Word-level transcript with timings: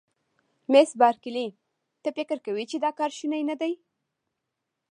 مس 0.71 0.89
بارکلي: 1.01 1.47
ته 2.03 2.09
فکر 2.17 2.37
کوې 2.45 2.63
چې 2.71 2.77
دا 2.83 2.91
کار 2.99 3.11
شونی 3.17 3.41
نه 3.49 3.55
دی؟ 3.61 3.73